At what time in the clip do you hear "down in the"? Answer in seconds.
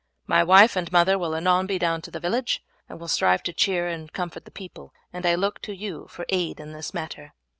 1.77-2.19